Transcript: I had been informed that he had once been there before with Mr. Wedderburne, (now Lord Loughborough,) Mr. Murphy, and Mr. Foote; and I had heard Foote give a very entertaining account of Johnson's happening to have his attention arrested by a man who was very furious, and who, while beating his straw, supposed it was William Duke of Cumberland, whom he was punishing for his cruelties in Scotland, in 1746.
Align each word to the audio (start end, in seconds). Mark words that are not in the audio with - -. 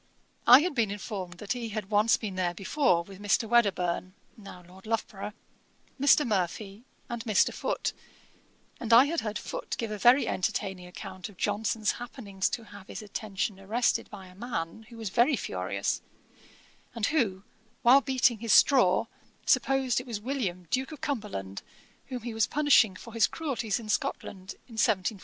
I 0.47 0.61
had 0.61 0.73
been 0.73 0.89
informed 0.89 1.35
that 1.35 1.51
he 1.53 1.69
had 1.69 1.91
once 1.91 2.17
been 2.17 2.33
there 2.33 2.55
before 2.55 3.03
with 3.03 3.21
Mr. 3.21 3.47
Wedderburne, 3.47 4.15
(now 4.35 4.63
Lord 4.67 4.87
Loughborough,) 4.87 5.33
Mr. 5.99 6.25
Murphy, 6.25 6.85
and 7.07 7.23
Mr. 7.25 7.53
Foote; 7.53 7.93
and 8.79 8.93
I 8.93 9.05
had 9.05 9.19
heard 9.19 9.37
Foote 9.37 9.75
give 9.77 9.91
a 9.91 9.99
very 9.99 10.27
entertaining 10.27 10.87
account 10.87 11.29
of 11.29 11.37
Johnson's 11.37 11.91
happening 11.91 12.39
to 12.39 12.63
have 12.63 12.87
his 12.87 13.03
attention 13.03 13.59
arrested 13.59 14.09
by 14.09 14.25
a 14.25 14.33
man 14.33 14.87
who 14.89 14.97
was 14.97 15.11
very 15.11 15.35
furious, 15.35 16.01
and 16.95 17.05
who, 17.05 17.43
while 17.83 18.01
beating 18.01 18.39
his 18.39 18.53
straw, 18.53 19.05
supposed 19.45 19.99
it 20.01 20.07
was 20.07 20.19
William 20.19 20.65
Duke 20.71 20.91
of 20.91 21.01
Cumberland, 21.01 21.61
whom 22.07 22.23
he 22.23 22.33
was 22.33 22.47
punishing 22.47 22.95
for 22.95 23.13
his 23.13 23.27
cruelties 23.27 23.79
in 23.79 23.87
Scotland, 23.87 24.53
in 24.67 24.81
1746. 24.81 25.19